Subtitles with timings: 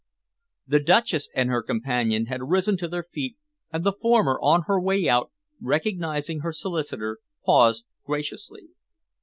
[0.65, 3.37] The Duchess and her companion had risen to their feet,
[3.71, 5.29] and the former, on her way out,
[5.61, 8.69] recognising her solicitor, paused graciously.